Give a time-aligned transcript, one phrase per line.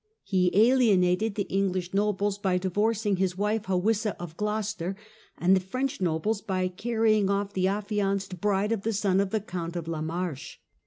[0.23, 4.95] He alienated the English nobles by divorcing his wife Hawisa of Gloucester,
[5.37, 9.39] and the French nobles by carrying off the affianced bride of the son of the
[9.41, 10.57] Count of la Marche.